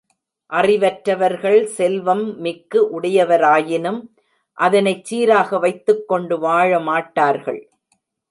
[0.49, 3.99] அறிவற்றவர்கள் செல்வம் மிக்கு உடையவராயினும்
[4.57, 7.61] அதனைச் சீராக வைத்துக்கொண்டு வாழமாட்டார்கள்.